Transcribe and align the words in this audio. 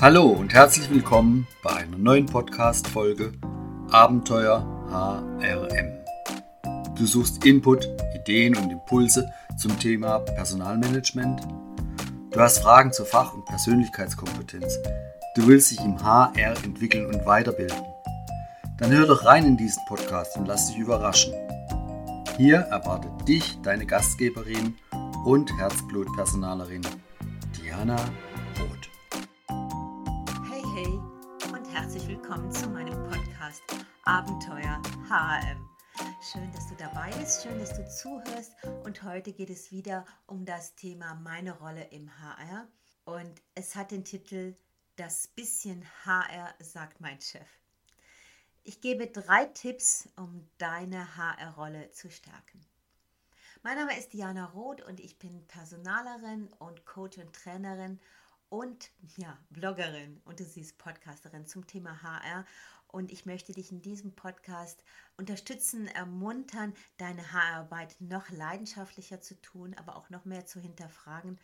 Hallo 0.00 0.28
und 0.28 0.54
herzlich 0.54 0.88
willkommen 0.88 1.46
bei 1.62 1.72
einer 1.72 1.98
neuen 1.98 2.24
Podcast-Folge 2.24 3.32
Abenteuer 3.90 4.64
HRM. 4.88 5.92
Du 6.96 7.04
suchst 7.04 7.44
Input, 7.44 7.86
Ideen 8.14 8.56
und 8.56 8.70
Impulse 8.70 9.30
zum 9.58 9.78
Thema 9.78 10.20
Personalmanagement. 10.20 11.42
Du 12.30 12.40
hast 12.40 12.60
Fragen 12.60 12.94
zur 12.94 13.04
Fach- 13.04 13.34
und 13.34 13.44
Persönlichkeitskompetenz. 13.44 14.78
Du 15.36 15.46
willst 15.46 15.70
dich 15.70 15.80
im 15.80 16.02
HR 16.02 16.56
entwickeln 16.64 17.04
und 17.04 17.26
weiterbilden. 17.26 17.84
Dann 18.78 18.92
hör 18.92 19.06
doch 19.06 19.26
rein 19.26 19.44
in 19.44 19.58
diesen 19.58 19.84
Podcast 19.84 20.34
und 20.38 20.46
lass 20.46 20.68
dich 20.68 20.78
überraschen. 20.78 21.34
Hier 22.38 22.60
erwartet 22.60 23.28
dich 23.28 23.58
deine 23.62 23.84
Gastgeberin 23.84 24.76
und 25.26 25.54
Herzblutpersonalerin 25.58 26.86
Diana 27.58 27.96
willkommen 32.30 32.52
zu 32.52 32.68
meinem 32.68 33.02
Podcast 33.10 33.60
Abenteuer 34.04 34.80
HRM. 35.08 35.68
Schön, 36.22 36.52
dass 36.52 36.68
du 36.68 36.76
dabei 36.76 37.10
bist, 37.18 37.42
schön, 37.42 37.58
dass 37.58 37.76
du 37.76 37.84
zuhörst 37.88 38.52
und 38.84 39.02
heute 39.02 39.32
geht 39.32 39.50
es 39.50 39.72
wieder 39.72 40.04
um 40.28 40.44
das 40.44 40.76
Thema 40.76 41.14
meine 41.14 41.58
Rolle 41.58 41.82
im 41.90 42.08
HR 42.20 42.68
und 43.04 43.42
es 43.56 43.74
hat 43.74 43.90
den 43.90 44.04
Titel 44.04 44.54
Das 44.94 45.26
bisschen 45.26 45.84
HR 46.04 46.54
sagt 46.60 47.00
mein 47.00 47.20
Chef. 47.20 47.48
Ich 48.62 48.80
gebe 48.80 49.08
drei 49.08 49.46
Tipps, 49.46 50.08
um 50.14 50.48
deine 50.58 51.16
HR-Rolle 51.16 51.90
zu 51.90 52.12
stärken. 52.12 52.64
Mein 53.64 53.76
Name 53.76 53.98
ist 53.98 54.12
Diana 54.12 54.44
Roth 54.44 54.82
und 54.82 55.00
ich 55.00 55.18
bin 55.18 55.48
Personalerin 55.48 56.46
und 56.60 56.86
Coach 56.86 57.18
und 57.18 57.32
Trainerin 57.32 57.98
und 58.50 58.90
ja, 59.16 59.38
Bloggerin 59.50 60.20
und 60.24 60.40
du 60.40 60.44
siehst 60.44 60.76
Podcasterin 60.76 61.46
zum 61.46 61.66
Thema 61.66 62.02
HR. 62.02 62.44
Und 62.88 63.12
ich 63.12 63.24
möchte 63.24 63.52
dich 63.52 63.70
in 63.70 63.80
diesem 63.80 64.16
Podcast 64.16 64.84
unterstützen, 65.16 65.86
ermuntern, 65.86 66.74
deine 66.98 67.32
HR-Arbeit 67.32 67.96
noch 68.00 68.28
leidenschaftlicher 68.30 69.20
zu 69.20 69.40
tun, 69.40 69.74
aber 69.74 69.94
auch 69.94 70.10
noch 70.10 70.24
mehr 70.24 70.44
zu 70.44 70.58
hinterfragen. 70.60 71.38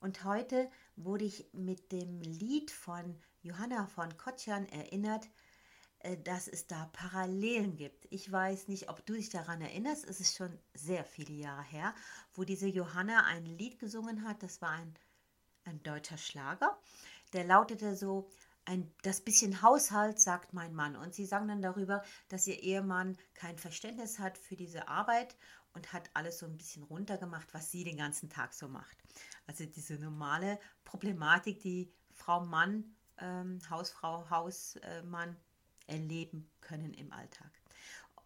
Und 0.00 0.24
heute 0.24 0.68
wurde 0.96 1.24
ich 1.24 1.48
mit 1.52 1.92
dem 1.92 2.20
Lied 2.20 2.72
von 2.72 3.16
Johanna 3.42 3.86
von 3.86 4.16
Kotschan 4.16 4.68
erinnert, 4.68 5.28
äh, 6.00 6.18
dass 6.18 6.48
es 6.48 6.66
da 6.66 6.86
Parallelen 6.86 7.76
gibt. 7.76 8.08
Ich 8.10 8.30
weiß 8.30 8.66
nicht, 8.66 8.90
ob 8.90 9.06
du 9.06 9.14
dich 9.14 9.30
daran 9.30 9.60
erinnerst, 9.60 10.04
es 10.04 10.18
ist 10.18 10.36
schon 10.36 10.58
sehr 10.74 11.04
viele 11.04 11.34
Jahre 11.34 11.62
her, 11.62 11.94
wo 12.34 12.42
diese 12.42 12.66
Johanna 12.66 13.24
ein 13.26 13.46
Lied 13.46 13.78
gesungen 13.78 14.24
hat, 14.24 14.42
das 14.42 14.60
war 14.60 14.70
ein, 14.70 14.92
ein 15.64 15.82
deutscher 15.82 16.18
Schlager, 16.18 16.78
der 17.32 17.44
lautete 17.44 17.96
so, 17.96 18.30
ein, 18.64 18.92
das 19.02 19.20
bisschen 19.20 19.62
Haushalt 19.62 20.20
sagt 20.20 20.52
mein 20.52 20.74
Mann. 20.74 20.96
Und 20.96 21.14
sie 21.14 21.26
sang 21.26 21.48
dann 21.48 21.62
darüber, 21.62 22.02
dass 22.28 22.46
ihr 22.46 22.62
Ehemann 22.62 23.16
kein 23.34 23.58
Verständnis 23.58 24.18
hat 24.18 24.38
für 24.38 24.56
diese 24.56 24.88
Arbeit 24.88 25.36
und 25.74 25.92
hat 25.92 26.10
alles 26.14 26.38
so 26.38 26.46
ein 26.46 26.56
bisschen 26.56 26.82
runtergemacht, 26.82 27.52
was 27.54 27.70
sie 27.70 27.84
den 27.84 27.96
ganzen 27.96 28.28
Tag 28.28 28.54
so 28.54 28.68
macht. 28.68 28.96
Also 29.46 29.64
diese 29.66 29.94
normale 29.94 30.58
Problematik, 30.84 31.60
die 31.60 31.92
Frau 32.12 32.44
Mann, 32.44 32.94
ähm, 33.18 33.58
Hausfrau, 33.68 34.28
Hausmann 34.30 35.36
erleben 35.86 36.50
können 36.60 36.94
im 36.94 37.12
Alltag. 37.12 37.50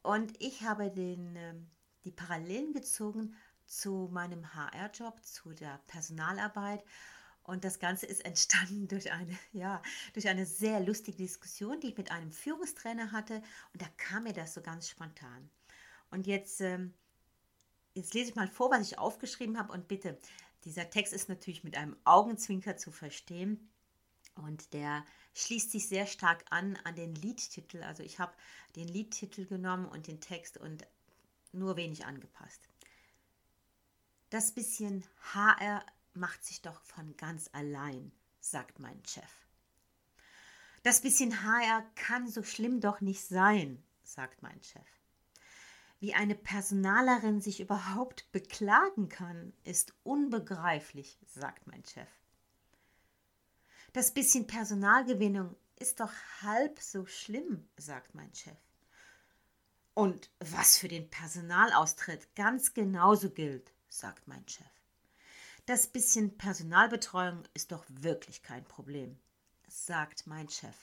Und 0.02 0.40
ich 0.40 0.62
habe 0.62 0.90
den, 0.90 1.34
ähm, 1.36 1.70
die 2.04 2.12
Parallelen 2.12 2.72
gezogen 2.72 3.34
zu 3.64 4.08
meinem 4.12 4.54
HR-Job, 4.54 5.24
zu 5.24 5.52
der 5.52 5.80
Personalarbeit. 5.86 6.84
Und 7.46 7.64
das 7.64 7.78
Ganze 7.78 8.06
ist 8.06 8.24
entstanden 8.24 8.88
durch 8.88 9.12
eine, 9.12 9.38
ja, 9.52 9.82
durch 10.12 10.28
eine 10.28 10.46
sehr 10.46 10.80
lustige 10.80 11.18
Diskussion, 11.18 11.80
die 11.80 11.88
ich 11.88 11.96
mit 11.96 12.10
einem 12.10 12.32
Führungstrainer 12.32 13.12
hatte. 13.12 13.42
Und 13.72 13.82
da 13.82 13.86
kam 13.96 14.24
mir 14.24 14.32
das 14.32 14.54
so 14.54 14.62
ganz 14.62 14.88
spontan. 14.88 15.48
Und 16.10 16.26
jetzt, 16.26 16.60
ähm, 16.60 16.92
jetzt 17.94 18.14
lese 18.14 18.30
ich 18.30 18.36
mal 18.36 18.48
vor, 18.48 18.70
was 18.70 18.82
ich 18.82 18.98
aufgeschrieben 18.98 19.58
habe. 19.58 19.72
Und 19.72 19.88
bitte, 19.88 20.18
dieser 20.64 20.90
Text 20.90 21.12
ist 21.12 21.28
natürlich 21.28 21.64
mit 21.64 21.76
einem 21.76 21.96
Augenzwinker 22.04 22.76
zu 22.76 22.90
verstehen. 22.90 23.70
Und 24.34 24.74
der 24.74 25.04
schließt 25.34 25.70
sich 25.70 25.88
sehr 25.88 26.06
stark 26.06 26.44
an 26.50 26.78
an 26.84 26.94
den 26.94 27.14
Liedtitel. 27.14 27.82
Also 27.82 28.02
ich 28.02 28.18
habe 28.18 28.34
den 28.74 28.88
Liedtitel 28.88 29.46
genommen 29.46 29.86
und 29.86 30.08
den 30.08 30.20
Text 30.20 30.58
und 30.58 30.86
nur 31.52 31.76
wenig 31.76 32.04
angepasst. 32.04 32.68
Das 34.30 34.52
bisschen 34.52 35.04
HR 35.32 35.84
macht 36.16 36.44
sich 36.44 36.62
doch 36.62 36.80
von 36.82 37.16
ganz 37.16 37.50
allein, 37.52 38.12
sagt 38.40 38.78
mein 38.78 39.04
Chef. 39.06 39.46
Das 40.82 41.00
bisschen 41.00 41.42
HR 41.42 41.84
kann 41.94 42.28
so 42.28 42.42
schlimm 42.42 42.80
doch 42.80 43.00
nicht 43.00 43.26
sein, 43.26 43.82
sagt 44.04 44.42
mein 44.42 44.62
Chef. 44.62 44.86
Wie 45.98 46.14
eine 46.14 46.34
Personalerin 46.34 47.40
sich 47.40 47.60
überhaupt 47.60 48.30
beklagen 48.30 49.08
kann, 49.08 49.52
ist 49.64 49.94
unbegreiflich, 50.04 51.18
sagt 51.26 51.66
mein 51.66 51.84
Chef. 51.84 52.08
Das 53.92 54.12
bisschen 54.12 54.46
Personalgewinnung 54.46 55.56
ist 55.76 56.00
doch 56.00 56.12
halb 56.42 56.78
so 56.80 57.06
schlimm, 57.06 57.66
sagt 57.76 58.14
mein 58.14 58.32
Chef. 58.34 58.58
Und 59.94 60.30
was 60.38 60.76
für 60.76 60.88
den 60.88 61.08
Personalaustritt 61.08 62.34
ganz 62.34 62.74
genauso 62.74 63.30
gilt, 63.30 63.72
sagt 63.88 64.28
mein 64.28 64.46
Chef. 64.46 64.75
Das 65.66 65.88
bisschen 65.88 66.38
Personalbetreuung 66.38 67.42
ist 67.52 67.72
doch 67.72 67.84
wirklich 67.88 68.44
kein 68.44 68.64
Problem, 68.64 69.18
sagt 69.66 70.28
mein 70.28 70.48
Chef. 70.48 70.76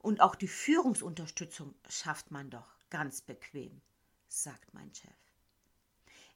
Und 0.00 0.20
auch 0.20 0.34
die 0.34 0.46
Führungsunterstützung 0.46 1.74
schafft 1.88 2.30
man 2.30 2.50
doch 2.50 2.70
ganz 2.90 3.22
bequem, 3.22 3.80
sagt 4.28 4.74
mein 4.74 4.94
Chef. 4.94 5.10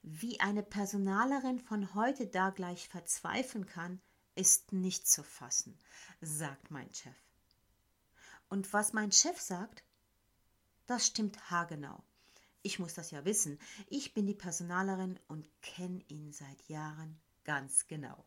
Wie 0.03 0.41
eine 0.41 0.63
Personalerin 0.63 1.61
von 1.61 1.95
heute 1.95 2.27
da 2.27 2.49
gleich 2.49 2.89
verzweifeln 2.89 3.67
kann, 3.67 4.01
ist 4.35 4.73
nicht 4.73 5.07
zu 5.07 5.23
fassen, 5.23 5.79
sagt 6.23 6.71
mein 6.71 6.91
Chef. 6.95 7.13
Und 8.49 8.73
was 8.73 8.95
mein 8.95 9.13
Chef 9.13 9.39
sagt, 9.39 9.85
das 10.87 11.07
stimmt 11.07 11.51
haargenau. 11.51 12.03
Ich 12.63 12.79
muss 12.79 12.95
das 12.95 13.11
ja 13.11 13.27
wissen. 13.27 13.59
Ich 13.89 14.15
bin 14.15 14.27
die 14.27 14.35
Personalerin 14.35 15.21
und 15.29 15.47
kenne 15.61 16.03
ihn 16.09 16.33
seit 16.33 16.67
Jahren 16.71 17.21
ganz 17.45 17.87
genau. 17.87 18.25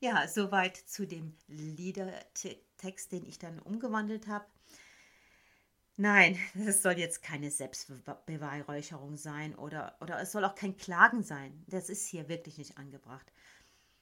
Ja, 0.00 0.28
soweit 0.28 0.76
zu 0.76 1.06
dem 1.06 1.34
Liedertext, 1.48 3.10
den 3.10 3.26
ich 3.26 3.38
dann 3.38 3.58
umgewandelt 3.58 4.28
habe. 4.28 4.46
Nein, 5.96 6.38
es 6.66 6.82
soll 6.82 6.96
jetzt 6.98 7.22
keine 7.22 7.50
Selbstbeweihräucherung 7.50 9.16
sein 9.16 9.56
oder, 9.56 9.96
oder 10.00 10.20
es 10.20 10.30
soll 10.30 10.44
auch 10.44 10.54
kein 10.54 10.76
Klagen 10.76 11.24
sein. 11.24 11.64
Das 11.66 11.88
ist 11.88 12.06
hier 12.06 12.28
wirklich 12.28 12.58
nicht 12.58 12.78
angebracht. 12.78 13.32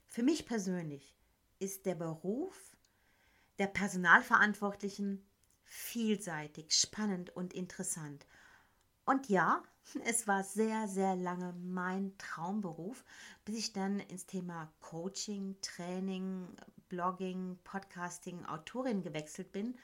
Für 0.06 0.23
mich 0.23 0.47
persönlich 0.47 1.17
ist 1.59 1.87
der 1.87 1.94
Beruf 1.94 2.77
der 3.59 3.67
Personalverantwortlichen 3.67 5.27
vielseitig, 5.65 6.75
spannend 6.75 7.31
und 7.34 7.55
interessant. 7.55 8.27
Und 9.06 9.28
ja, 9.28 9.62
es 10.05 10.27
war 10.27 10.44
sehr, 10.44 10.89
sehr 10.89 11.17
lange 11.17 11.55
mein 11.55 12.12
Traumberuf, 12.19 13.05
bis 13.44 13.56
ich 13.56 13.72
dann 13.72 14.00
ins 14.00 14.27
Thema 14.27 14.71
Coaching, 14.81 15.56
Training, 15.62 16.49
Blogging, 16.88 17.58
Podcasting, 17.64 18.44
Autorin 18.44 19.03
gewechselt 19.03 19.53
bin 19.53 19.79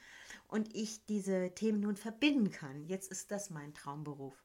und 0.47 0.73
ich 0.75 1.05
diese 1.05 1.51
Themen 1.55 1.79
nun 1.79 1.95
verbinden 1.95 2.51
kann. 2.51 2.85
Jetzt 2.85 3.11
ist 3.11 3.31
das 3.31 3.49
mein 3.49 3.73
Traumberuf. 3.73 4.35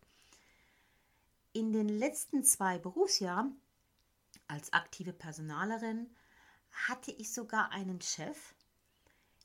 In 1.52 1.72
den 1.72 1.88
letzten 1.88 2.44
zwei 2.44 2.78
Berufsjahren 2.78 3.60
als 4.46 4.72
aktive 4.72 5.12
Personalerin 5.12 6.08
hatte 6.70 7.10
ich 7.10 7.32
sogar 7.32 7.72
einen 7.72 8.00
Chef, 8.00 8.54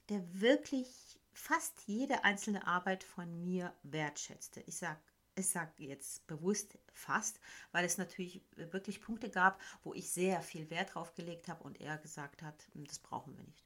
der 0.09 0.21
wirklich 0.39 1.19
fast 1.33 1.81
jede 1.88 2.24
einzelne 2.24 2.68
Arbeit 2.68 3.03
von 3.03 3.44
mir 3.44 3.74
wertschätzte. 3.83 4.62
Ich 4.62 4.77
sage 4.77 5.00
ich 5.35 5.47
sage 5.47 5.71
jetzt 5.77 6.27
bewusst 6.27 6.77
fast, 6.94 7.39
weil 7.71 7.85
es 7.85 7.97
natürlich 7.97 8.41
wirklich 8.56 9.01
Punkte 9.01 9.30
gab, 9.30 9.59
wo 9.83 9.94
ich 9.94 10.12
sehr 10.12 10.41
viel 10.41 10.69
Wert 10.69 10.94
drauf 10.94 11.13
gelegt 11.15 11.47
habe 11.47 11.63
und 11.63 11.80
er 11.81 11.97
gesagt 11.97 12.41
hat, 12.41 12.68
hm, 12.74 12.85
das 12.85 13.00
brauchen 13.00 13.35
wir 13.38 13.44
nicht. 13.44 13.65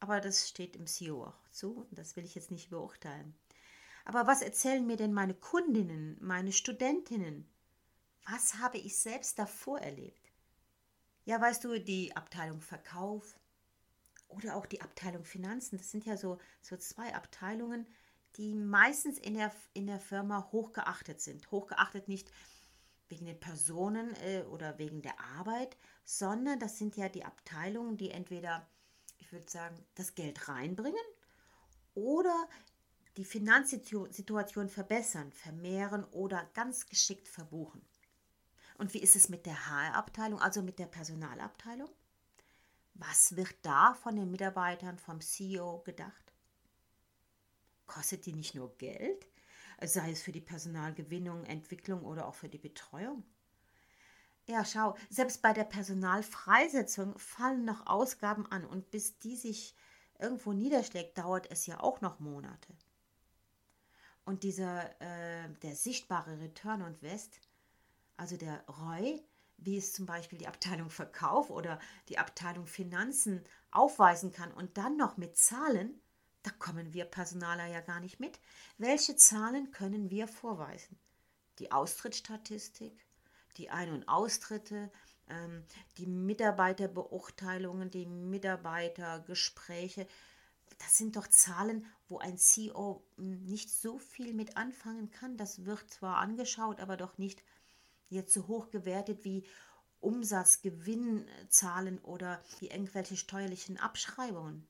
Aber 0.00 0.20
das 0.20 0.48
steht 0.48 0.76
im 0.76 0.86
CEO 0.86 1.24
auch 1.24 1.48
zu 1.50 1.86
und 1.90 1.98
das 1.98 2.16
will 2.16 2.24
ich 2.24 2.34
jetzt 2.34 2.50
nicht 2.50 2.70
beurteilen. 2.70 3.34
Aber 4.06 4.26
was 4.26 4.40
erzählen 4.40 4.86
mir 4.86 4.96
denn 4.96 5.12
meine 5.12 5.34
Kundinnen, 5.34 6.16
meine 6.20 6.52
Studentinnen? 6.52 7.46
Was 8.26 8.54
habe 8.54 8.78
ich 8.78 8.96
selbst 8.96 9.38
davor 9.38 9.80
erlebt? 9.80 10.32
Ja, 11.26 11.40
weißt 11.40 11.62
du, 11.64 11.78
die 11.78 12.16
Abteilung 12.16 12.62
Verkauf 12.62 13.38
oder 14.28 14.56
auch 14.56 14.66
die 14.66 14.80
Abteilung 14.80 15.24
Finanzen, 15.24 15.76
das 15.76 15.90
sind 15.90 16.06
ja 16.06 16.16
so, 16.16 16.38
so 16.62 16.76
zwei 16.76 17.14
Abteilungen, 17.14 17.86
die 18.36 18.54
meistens 18.54 19.18
in 19.18 19.34
der, 19.34 19.52
in 19.72 19.86
der 19.86 20.00
Firma 20.00 20.48
hochgeachtet 20.52 21.20
sind. 21.20 21.50
Hochgeachtet 21.50 22.08
nicht 22.08 22.30
wegen 23.08 23.26
den 23.26 23.40
Personen 23.40 24.14
äh, 24.22 24.42
oder 24.50 24.78
wegen 24.78 25.02
der 25.02 25.18
Arbeit, 25.36 25.76
sondern 26.04 26.60
das 26.60 26.78
sind 26.78 26.96
ja 26.96 27.08
die 27.08 27.24
Abteilungen, 27.24 27.96
die 27.96 28.10
entweder 28.10 28.68
ich 29.20 29.32
würde 29.32 29.48
sagen, 29.48 29.76
das 29.94 30.16
Geld 30.16 30.48
reinbringen 30.48 31.04
oder 31.94 32.48
die 33.16 33.24
Finanzsituation 33.24 34.68
verbessern, 34.68 35.30
vermehren 35.32 36.04
oder 36.06 36.48
ganz 36.54 36.86
geschickt 36.86 37.28
verbuchen. 37.28 37.80
Und 38.78 38.92
wie 38.94 38.98
ist 38.98 39.14
es 39.14 39.28
mit 39.28 39.46
der 39.46 39.68
HR-Abteilung, 39.68 40.40
also 40.40 40.62
mit 40.62 40.78
der 40.78 40.86
Personalabteilung? 40.86 41.90
Was 42.94 43.36
wird 43.36 43.54
da 43.62 43.94
von 43.94 44.16
den 44.16 44.30
Mitarbeitern 44.30 44.98
vom 44.98 45.20
CEO 45.20 45.82
gedacht? 45.82 46.29
Kostet 47.90 48.24
die 48.24 48.32
nicht 48.34 48.54
nur 48.54 48.76
Geld, 48.78 49.26
sei 49.82 50.12
es 50.12 50.22
für 50.22 50.30
die 50.30 50.40
Personalgewinnung, 50.40 51.44
Entwicklung 51.44 52.04
oder 52.04 52.28
auch 52.28 52.36
für 52.36 52.48
die 52.48 52.56
Betreuung? 52.56 53.24
Ja, 54.46 54.64
schau, 54.64 54.96
selbst 55.08 55.42
bei 55.42 55.52
der 55.52 55.64
Personalfreisetzung 55.64 57.18
fallen 57.18 57.64
noch 57.64 57.88
Ausgaben 57.88 58.46
an 58.46 58.64
und 58.64 58.92
bis 58.92 59.18
die 59.18 59.34
sich 59.34 59.74
irgendwo 60.20 60.52
niederschlägt, 60.52 61.18
dauert 61.18 61.50
es 61.50 61.66
ja 61.66 61.80
auch 61.80 62.00
noch 62.00 62.20
Monate. 62.20 62.72
Und 64.24 64.44
dieser, 64.44 64.88
äh, 65.02 65.48
der 65.62 65.74
sichtbare 65.74 66.38
Return 66.38 66.82
on 66.82 67.02
West, 67.02 67.40
also 68.16 68.36
der 68.36 68.64
ROI, 68.68 69.20
wie 69.56 69.76
es 69.76 69.92
zum 69.92 70.06
Beispiel 70.06 70.38
die 70.38 70.46
Abteilung 70.46 70.90
Verkauf 70.90 71.50
oder 71.50 71.80
die 72.08 72.18
Abteilung 72.18 72.68
Finanzen 72.68 73.42
aufweisen 73.72 74.30
kann 74.30 74.52
und 74.52 74.78
dann 74.78 74.96
noch 74.96 75.16
mit 75.16 75.36
Zahlen, 75.36 76.00
da 76.42 76.50
kommen 76.50 76.92
wir 76.94 77.04
Personaler 77.04 77.66
ja 77.66 77.80
gar 77.80 78.00
nicht 78.00 78.20
mit. 78.20 78.40
Welche 78.78 79.16
Zahlen 79.16 79.72
können 79.72 80.10
wir 80.10 80.26
vorweisen? 80.26 80.98
Die 81.58 81.72
Austrittsstatistik, 81.72 83.06
die 83.56 83.70
Ein- 83.70 83.92
und 83.92 84.08
Austritte, 84.08 84.90
ähm, 85.28 85.64
die 85.98 86.06
Mitarbeiterbeurteilungen, 86.06 87.90
die 87.90 88.06
Mitarbeitergespräche. 88.06 90.06
Das 90.78 90.96
sind 90.96 91.16
doch 91.16 91.26
Zahlen, 91.26 91.84
wo 92.08 92.18
ein 92.18 92.38
CEO 92.38 93.04
hm, 93.16 93.44
nicht 93.44 93.70
so 93.70 93.98
viel 93.98 94.32
mit 94.32 94.56
anfangen 94.56 95.10
kann. 95.10 95.36
Das 95.36 95.66
wird 95.66 95.90
zwar 95.90 96.18
angeschaut, 96.18 96.80
aber 96.80 96.96
doch 96.96 97.18
nicht 97.18 97.42
jetzt 98.08 98.32
so 98.32 98.48
hoch 98.48 98.70
gewertet 98.70 99.24
wie 99.24 99.44
Umsatz, 100.00 100.62
Gewinnzahlen 100.62 101.98
oder 101.98 102.42
wie 102.58 102.68
irgendwelche 102.68 103.16
steuerlichen 103.16 103.78
Abschreibungen. 103.78 104.66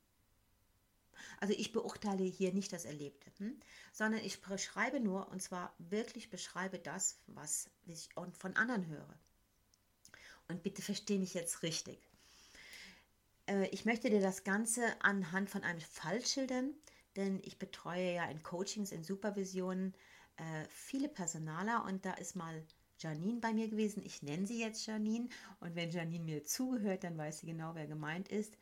Also 1.41 1.55
ich 1.57 1.73
beurteile 1.73 2.25
hier 2.25 2.53
nicht 2.53 2.73
das 2.73 2.85
Erlebte, 2.85 3.31
hm? 3.39 3.59
sondern 3.93 4.21
ich 4.25 4.41
beschreibe 4.41 5.01
nur, 5.01 5.29
und 5.29 5.43
zwar 5.43 5.75
wirklich 5.79 6.31
beschreibe 6.31 6.79
das, 6.79 7.19
was 7.27 7.71
ich 7.87 8.09
von 8.39 8.57
anderen 8.57 8.87
höre. 8.87 9.19
Und 10.49 10.63
bitte 10.63 10.83
verstehe 10.83 11.19
mich 11.19 11.35
jetzt 11.35 11.63
richtig. 11.63 11.99
Äh, 13.47 13.69
ich 13.69 13.85
möchte 13.85 14.11
dir 14.11 14.21
das 14.21 14.45
Ganze 14.45 14.83
anhand 15.01 15.51
von 15.51 15.63
einem 15.63 15.81
Fall 15.81 16.25
schildern, 16.25 16.75
denn 17.17 17.41
ich 17.45 17.59
betreue 17.59 18.15
ja 18.15 18.25
in 18.31 18.43
Coachings, 18.43 18.93
in 18.93 19.05
Supervisionen 19.05 19.95
äh, 20.37 20.65
viele 20.69 21.09
Personaler 21.09 21.85
und 21.85 22.05
da 22.05 22.15
ist 22.15 22.37
mal 22.37 22.65
Janine 22.99 23.41
bei 23.41 23.53
mir 23.53 23.69
gewesen. 23.69 24.03
Ich 24.05 24.23
nenne 24.23 24.47
sie 24.47 24.61
jetzt 24.61 24.87
Janine 24.87 25.29
und 25.61 25.75
wenn 25.75 25.91
Janine 25.91 26.25
mir 26.25 26.45
zugehört, 26.45 27.05
dann 27.05 27.17
weiß 27.17 27.41
sie 27.41 27.47
genau, 27.47 27.75
wer 27.75 27.87
gemeint 27.87 28.29
ist. 28.29 28.57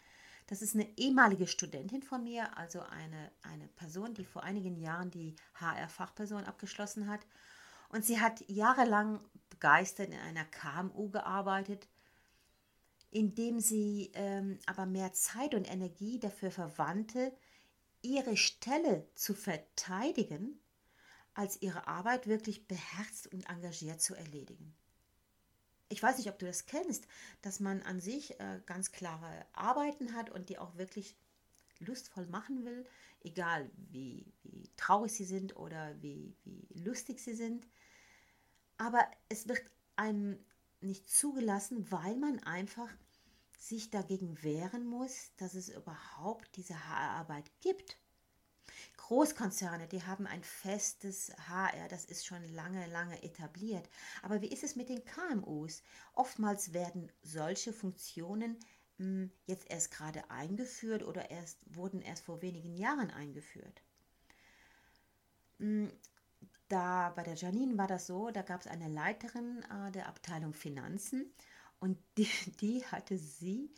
Das 0.48 0.62
ist 0.62 0.74
eine 0.74 0.88
ehemalige 0.96 1.46
Studentin 1.46 2.02
von 2.02 2.24
mir, 2.24 2.56
also 2.56 2.80
eine, 2.80 3.30
eine 3.42 3.68
Person, 3.68 4.14
die 4.14 4.24
vor 4.24 4.42
einigen 4.42 4.78
Jahren 4.78 5.10
die 5.10 5.36
HR-Fachperson 5.60 6.44
abgeschlossen 6.44 7.06
hat. 7.06 7.20
Und 7.90 8.04
sie 8.04 8.18
hat 8.18 8.42
jahrelang 8.48 9.20
begeistert 9.50 10.08
in 10.08 10.18
einer 10.18 10.46
KMU 10.46 11.10
gearbeitet, 11.10 11.86
indem 13.10 13.60
sie 13.60 14.10
ähm, 14.14 14.58
aber 14.64 14.86
mehr 14.86 15.12
Zeit 15.12 15.54
und 15.54 15.70
Energie 15.70 16.18
dafür 16.18 16.50
verwandte, 16.50 17.36
ihre 18.00 18.38
Stelle 18.38 19.06
zu 19.14 19.34
verteidigen, 19.34 20.58
als 21.34 21.60
ihre 21.60 21.86
Arbeit 21.86 22.26
wirklich 22.26 22.66
beherzt 22.66 23.30
und 23.34 23.48
engagiert 23.50 24.00
zu 24.00 24.14
erledigen 24.14 24.74
ich 25.88 26.02
weiß 26.02 26.18
nicht, 26.18 26.28
ob 26.28 26.38
du 26.38 26.46
das 26.46 26.66
kennst, 26.66 27.06
dass 27.42 27.60
man 27.60 27.82
an 27.82 28.00
sich 28.00 28.38
äh, 28.40 28.60
ganz 28.66 28.92
klare 28.92 29.46
Arbeiten 29.52 30.14
hat 30.14 30.30
und 30.30 30.48
die 30.48 30.58
auch 30.58 30.76
wirklich 30.76 31.16
lustvoll 31.80 32.26
machen 32.26 32.64
will, 32.64 32.86
egal 33.22 33.70
wie, 33.90 34.26
wie 34.42 34.68
traurig 34.76 35.12
sie 35.12 35.24
sind 35.24 35.56
oder 35.56 36.00
wie, 36.02 36.34
wie 36.44 36.66
lustig 36.80 37.20
sie 37.20 37.34
sind. 37.34 37.66
Aber 38.76 39.06
es 39.28 39.48
wird 39.48 39.62
einem 39.96 40.38
nicht 40.80 41.10
zugelassen, 41.10 41.90
weil 41.90 42.16
man 42.16 42.38
einfach 42.40 42.90
sich 43.58 43.90
dagegen 43.90 44.42
wehren 44.42 44.86
muss, 44.86 45.32
dass 45.36 45.54
es 45.54 45.68
überhaupt 45.68 46.56
diese 46.56 46.88
Haararbeit 46.88 47.50
gibt. 47.60 47.98
Großkonzerne, 49.08 49.88
die 49.88 50.02
haben 50.02 50.26
ein 50.26 50.44
festes 50.44 51.32
HR, 51.48 51.88
das 51.88 52.04
ist 52.04 52.26
schon 52.26 52.44
lange, 52.52 52.86
lange 52.88 53.22
etabliert. 53.22 53.88
Aber 54.20 54.42
wie 54.42 54.48
ist 54.48 54.62
es 54.62 54.76
mit 54.76 54.90
den 54.90 55.02
KMUs? 55.02 55.82
Oftmals 56.12 56.74
werden 56.74 57.10
solche 57.22 57.72
Funktionen 57.72 58.58
mh, 58.98 59.06
hm, 59.06 59.32
jetzt 59.46 59.70
erst 59.70 59.92
gerade 59.92 60.30
eingeführt 60.30 61.02
oder 61.02 61.30
erst, 61.30 61.58
wurden 61.74 62.02
erst 62.02 62.22
vor 62.22 62.42
wenigen 62.42 62.76
Jahren 62.76 63.10
eingeführt. 63.10 63.82
Hm, 65.58 65.90
da 66.68 67.08
bei 67.16 67.22
der 67.22 67.34
Janine 67.34 67.78
war 67.78 67.86
das 67.86 68.08
so, 68.08 68.30
da 68.30 68.42
gab 68.42 68.60
es 68.60 68.66
eine 68.66 68.88
Leiterin 68.88 69.64
äh, 69.70 69.90
der 69.90 70.06
Abteilung 70.08 70.52
Finanzen 70.52 71.32
und 71.80 71.96
die, 72.18 72.28
die 72.60 72.84
hatte 72.84 73.16
sie 73.16 73.70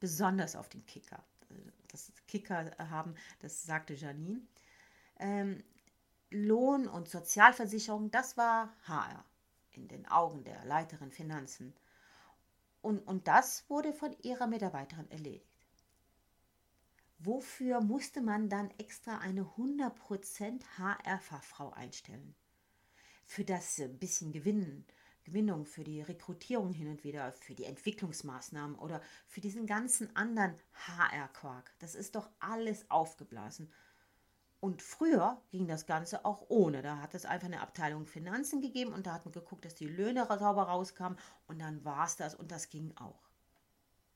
besonders 0.00 0.56
auf 0.56 0.70
den 0.70 0.86
Kicker. 0.86 1.22
Das 1.88 2.10
Kicker 2.26 2.74
haben, 2.78 3.14
das 3.40 3.64
sagte 3.64 3.92
Janine 3.92 4.40
ähm, 5.18 5.62
Lohn 6.30 6.88
und 6.88 7.08
Sozialversicherung, 7.08 8.10
das 8.10 8.36
war 8.36 8.74
HR 8.86 9.24
in 9.72 9.88
den 9.88 10.06
Augen 10.06 10.44
der 10.44 10.64
Leiterin 10.64 11.12
Finanzen. 11.12 11.74
Und, 12.82 13.00
und 13.06 13.28
das 13.28 13.68
wurde 13.68 13.92
von 13.92 14.14
ihrer 14.22 14.46
Mitarbeiterin 14.46 15.10
erledigt. 15.10 15.46
Wofür 17.18 17.80
musste 17.80 18.20
man 18.20 18.48
dann 18.48 18.70
extra 18.78 19.18
eine 19.18 19.42
100% 19.42 20.62
HR-Fachfrau 20.78 21.72
einstellen? 21.72 22.34
Für 23.24 23.44
das 23.44 23.82
bisschen 23.98 24.32
Gewinnen, 24.32 24.86
Gewinnung, 25.24 25.66
für 25.66 25.82
die 25.82 26.00
Rekrutierung 26.00 26.72
hin 26.72 26.88
und 26.88 27.04
wieder, 27.04 27.32
für 27.32 27.54
die 27.54 27.64
Entwicklungsmaßnahmen 27.64 28.78
oder 28.78 29.02
für 29.26 29.40
diesen 29.40 29.66
ganzen 29.66 30.14
anderen 30.14 30.54
HR-Quark. 30.86 31.72
Das 31.80 31.94
ist 31.94 32.14
doch 32.14 32.30
alles 32.38 32.88
aufgeblasen 32.90 33.72
und 34.60 34.82
früher 34.82 35.40
ging 35.50 35.68
das 35.68 35.86
Ganze 35.86 36.24
auch 36.24 36.46
ohne. 36.48 36.82
Da 36.82 36.98
hat 36.98 37.14
es 37.14 37.24
einfach 37.24 37.46
eine 37.46 37.60
Abteilung 37.60 38.06
Finanzen 38.06 38.60
gegeben 38.60 38.92
und 38.92 39.06
da 39.06 39.14
hat 39.14 39.24
man 39.24 39.32
geguckt, 39.32 39.64
dass 39.64 39.74
die 39.74 39.86
Löhne 39.86 40.26
sauber 40.26 40.64
rauskamen 40.64 41.18
und 41.46 41.60
dann 41.60 41.84
war 41.84 42.06
es 42.06 42.16
das 42.16 42.34
und 42.34 42.50
das 42.50 42.68
ging 42.68 42.92
auch. 42.96 43.28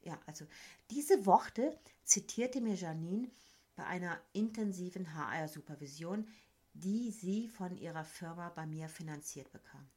Ja, 0.03 0.19
also 0.27 0.47
diese 0.91 1.27
Worte 1.27 1.79
zitierte 2.03 2.61
mir 2.61 2.75
Janine 2.75 3.31
bei 3.77 3.85
einer 3.85 4.21
intensiven 4.33 5.15
HR-Supervision, 5.15 6.27
die 6.75 7.11
sie 7.13 7.49
von 7.49 7.77
ihrer 7.77 8.05
Firma 8.05 8.49
bei 8.49 8.67
mir 8.67 8.89
finanziert 8.89 9.53
bekam. 9.53 9.89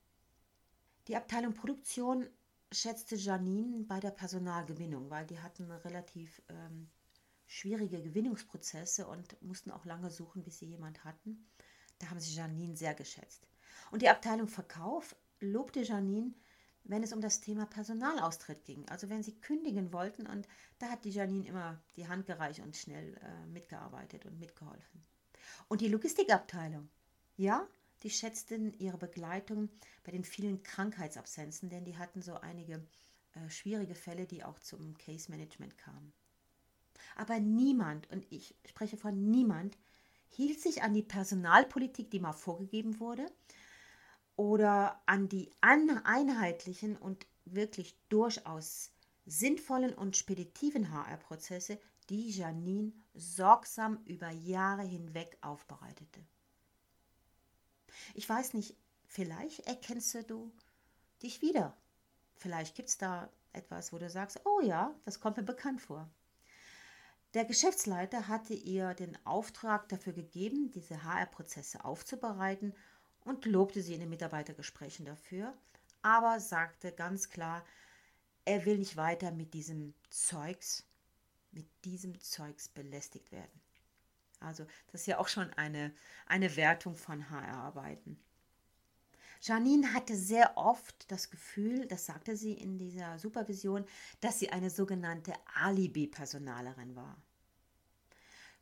Die 1.08 1.16
Abteilung 1.16 1.54
Produktion 1.54 2.28
schätzte 2.72 3.16
Janine 3.16 3.84
bei 3.86 4.00
der 4.00 4.12
Personalgewinnung, 4.12 5.10
weil 5.10 5.26
die 5.26 5.40
hatten 5.40 5.72
relativ 5.72 6.42
ähm, 6.50 6.90
schwierige 7.48 8.02
Gewinnungsprozesse 8.02 9.08
und 9.08 9.42
mussten 9.42 9.72
auch 9.72 9.86
lange 9.86 10.10
suchen, 10.10 10.44
bis 10.44 10.60
sie 10.60 10.66
jemand 10.66 11.04
hatten. 11.04 11.48
Da 12.00 12.10
haben 12.10 12.20
sie 12.20 12.34
Janine 12.34 12.76
sehr 12.76 12.94
geschätzt. 12.94 13.48
Und 13.92 14.02
die 14.02 14.10
Abteilung 14.10 14.48
Verkauf 14.48 15.16
lobte 15.40 15.82
Janine, 15.82 16.34
wenn 16.84 17.04
es 17.04 17.14
um 17.14 17.22
das 17.22 17.42
Thema 17.42 17.66
Personalaustritt 17.66 18.64
ging. 18.66 18.88
Also 18.90 19.10
wenn 19.10 19.24
sie 19.24 19.40
kündigen 19.40 19.92
wollten 19.94 20.28
und 20.28 20.48
da 20.80 20.90
hat 20.90 21.06
die 21.06 21.12
Janine 21.12 21.48
immer 21.48 21.82
die 21.96 22.08
Hand 22.08 22.26
gereicht 22.26 22.60
und 22.60 22.76
schnell 22.76 23.16
äh, 23.18 23.46
mitgearbeitet 23.48 24.26
und 24.26 24.40
mitgeholfen. 24.40 25.04
Und 25.68 25.82
die 25.82 25.88
Logistikabteilung, 25.88 26.90
ja, 27.38 27.68
die 28.04 28.10
schätzten 28.10 28.74
ihre 28.74 28.98
Begleitung 28.98 29.70
bei 30.04 30.12
den 30.12 30.24
vielen 30.24 30.64
Krankheitsabsenzen, 30.64 31.70
denn 31.70 31.86
die 31.86 31.98
hatten 31.98 32.22
so 32.22 32.36
einige 32.36 32.86
äh, 33.34 33.50
schwierige 33.50 33.96
Fälle, 33.96 34.26
die 34.26 34.44
auch 34.44 34.60
zum 34.60 34.98
Case 34.98 35.32
Management 35.32 35.78
kamen. 35.78 36.14
Aber 37.16 37.40
niemand, 37.40 38.10
und 38.12 38.26
ich 38.30 38.56
spreche 38.66 38.98
von 38.98 39.32
niemand, 39.32 39.78
hielt 40.30 40.60
sich 40.60 40.84
an 40.84 40.94
die 40.94 41.04
Personalpolitik, 41.04 42.12
die 42.12 42.20
mal 42.20 42.34
vorgegeben 42.34 43.00
wurde, 43.00 43.26
oder 44.36 45.02
an 45.06 45.30
die 45.30 45.50
einheitlichen 45.62 46.98
und 46.98 47.26
wirklich 47.46 47.98
durchaus 48.10 48.92
sinnvollen 49.26 49.94
und 49.94 50.18
speditiven 50.18 50.92
HR-Prozesse, 50.92 51.80
die 52.10 52.30
Janine 52.30 52.92
sorgsam 53.14 54.04
über 54.06 54.30
Jahre 54.30 54.84
hinweg 54.84 55.38
aufbereitete. 55.42 56.24
Ich 58.14 58.28
weiß 58.28 58.54
nicht, 58.54 58.76
vielleicht 59.08 59.62
erkennst 59.62 60.30
du 60.30 60.52
dich 61.24 61.42
wieder. 61.42 61.76
Vielleicht 62.36 62.76
gibt 62.76 62.90
es 62.90 62.98
da 62.98 63.30
etwas, 63.54 63.94
wo 63.94 63.98
du 63.98 64.10
sagst, 64.10 64.42
oh 64.46 64.60
ja, 64.62 64.94
das 65.06 65.20
kommt 65.20 65.38
mir 65.38 65.44
bekannt 65.44 65.82
vor. 65.82 66.10
Der 67.36 67.44
Geschäftsleiter 67.44 68.30
hatte 68.30 68.54
ihr 68.54 68.94
den 68.94 69.18
Auftrag 69.26 69.90
dafür 69.90 70.14
gegeben, 70.14 70.72
diese 70.72 71.04
HR-Prozesse 71.04 71.84
aufzubereiten 71.84 72.74
und 73.26 73.44
lobte 73.44 73.82
sie 73.82 73.94
in 73.94 74.00
den 74.00 74.10
Mitarbeitergesprächen 74.10 75.06
dafür, 75.06 75.54
aber 76.02 76.40
sagte 76.40 76.94
ganz 76.94 77.30
klar, 77.30 77.66
er 78.46 78.66
will 78.66 78.78
nicht 78.78 78.96
weiter 78.96 79.32
mit 79.32 79.54
diesem 79.54 79.94
Zeugs, 80.10 80.86
mit 81.52 81.68
diesem 81.84 82.18
Zeugs 82.22 82.70
belästigt 82.70 83.34
werden. 83.34 83.62
Also 84.40 84.66
das 84.94 85.02
ist 85.02 85.08
ja 85.08 85.18
auch 85.18 85.28
schon 85.28 85.52
eine, 85.56 85.94
eine 86.28 86.56
Wertung 86.56 86.96
von 86.96 87.30
HR-Arbeiten. 87.30 88.18
Janine 89.42 89.94
hatte 89.94 90.16
sehr 90.16 90.58
oft 90.58 91.12
das 91.12 91.30
Gefühl, 91.30 91.86
das 91.88 92.06
sagte 92.06 92.38
sie 92.38 92.54
in 92.54 92.78
dieser 92.78 93.20
Supervision, 93.20 93.86
dass 94.22 94.40
sie 94.40 94.50
eine 94.50 94.70
sogenannte 94.70 95.34
Alibi-Personalerin 95.54 96.96
war. 96.96 97.18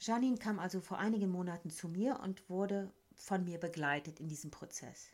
Janine 0.06 0.38
kam 0.38 0.60
also 0.60 0.82
vor 0.82 1.00
einigen 1.00 1.30
Monaten 1.30 1.70
zu 1.70 1.88
mir 1.88 2.20
und 2.20 2.50
wurde 2.50 2.92
von 3.16 3.46
mir 3.46 3.58
begleitet 3.58 4.20
in 4.20 4.28
diesem 4.28 4.52
Prozess. 4.52 5.08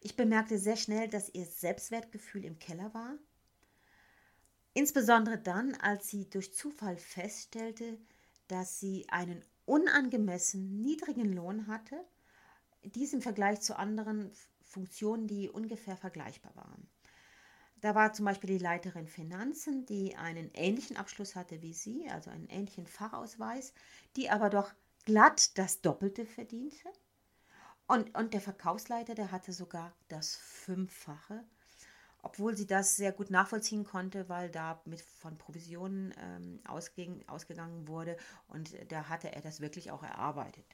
Ich 0.00 0.14
bemerkte 0.14 0.58
sehr 0.58 0.76
schnell, 0.76 1.08
dass 1.08 1.34
ihr 1.34 1.44
Selbstwertgefühl 1.44 2.44
im 2.44 2.60
Keller 2.60 2.94
war. 2.94 3.18
Insbesondere 4.72 5.36
dann, 5.36 5.74
als 5.74 6.08
sie 6.08 6.30
durch 6.30 6.54
Zufall 6.54 6.96
feststellte, 6.96 7.98
dass 8.46 8.78
sie 8.78 9.08
einen 9.08 9.44
unangemessen 9.64 10.80
niedrigen 10.80 11.32
Lohn 11.32 11.66
hatte, 11.66 11.96
dies 12.84 13.12
im 13.12 13.20
Vergleich 13.20 13.60
zu 13.60 13.76
anderen 13.76 14.30
Funktionen, 14.62 15.26
die 15.26 15.50
ungefähr 15.50 15.96
vergleichbar 15.96 16.54
waren. 16.54 16.88
Da 17.80 17.94
war 17.94 18.12
zum 18.12 18.24
Beispiel 18.24 18.50
die 18.50 18.62
Leiterin 18.62 19.06
Finanzen, 19.06 19.86
die 19.86 20.16
einen 20.16 20.50
ähnlichen 20.54 20.96
Abschluss 20.96 21.36
hatte 21.36 21.62
wie 21.62 21.72
sie, 21.72 22.08
also 22.10 22.30
einen 22.30 22.48
ähnlichen 22.48 22.86
Fachausweis, 22.86 23.72
die 24.16 24.30
aber 24.30 24.50
doch 24.50 24.72
glatt 25.04 25.56
das 25.56 25.80
Doppelte 25.80 26.26
verdiente. 26.26 26.88
Und, 27.86 28.16
und 28.18 28.34
der 28.34 28.40
Verkaufsleiter, 28.40 29.14
der 29.14 29.32
hatte 29.32 29.52
sogar 29.52 29.94
das 30.08 30.36
Fünffache, 30.36 31.44
obwohl 32.20 32.56
sie 32.56 32.66
das 32.66 32.96
sehr 32.96 33.12
gut 33.12 33.30
nachvollziehen 33.30 33.84
konnte, 33.84 34.28
weil 34.28 34.50
da 34.50 34.82
mit 34.84 35.00
von 35.00 35.38
Provisionen 35.38 36.12
ähm, 36.18 36.60
ausging, 36.66 37.26
ausgegangen 37.28 37.86
wurde 37.88 38.16
und 38.48 38.74
da 38.92 39.08
hatte 39.08 39.32
er 39.32 39.40
das 39.40 39.60
wirklich 39.60 39.90
auch 39.90 40.02
erarbeitet. 40.02 40.66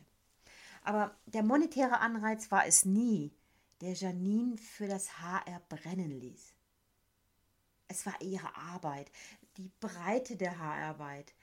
Aber 0.83 1.17
der 1.27 1.43
monetäre 1.43 2.01
Anreiz 2.01 2.51
war 2.51 2.67
es 2.67 2.85
nie, 2.85 3.33
der 3.81 3.93
Janine 3.93 4.57
für 4.57 4.89
das 4.89 5.21
HR 5.21 5.61
brennen 5.69 6.11
ließ. 6.11 6.55
Es 7.89 8.07
war 8.07 8.21
ihre 8.21 8.55
Arbeit, 8.57 9.11
die 9.57 9.71
Breite 9.81 10.37
der 10.37 10.59
HR-Arbeit. 10.59 11.35